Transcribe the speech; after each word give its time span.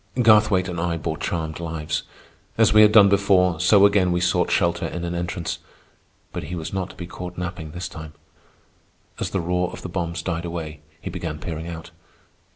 Garthwaite 0.17 0.67
and 0.67 0.81
I 0.81 0.97
bore 0.97 1.19
charmed 1.19 1.59
lives. 1.59 2.01
As 2.57 2.73
we 2.73 2.81
had 2.81 2.91
done 2.91 3.07
before, 3.07 3.59
so 3.59 3.85
again 3.85 4.11
we 4.11 4.19
sought 4.19 4.49
shelter 4.49 4.87
in 4.87 5.03
an 5.05 5.13
entrance. 5.13 5.59
But 6.33 6.45
he 6.45 6.55
was 6.55 6.73
not 6.73 6.89
to 6.89 6.95
be 6.95 7.05
caught 7.05 7.37
napping 7.37 7.69
this 7.69 7.87
time. 7.87 8.13
As 9.19 9.29
the 9.29 9.39
roar 9.39 9.69
of 9.69 9.83
the 9.83 9.89
bombs 9.89 10.23
died 10.23 10.43
away, 10.43 10.79
he 10.99 11.11
began 11.11 11.37
peering 11.37 11.67
out. 11.67 11.91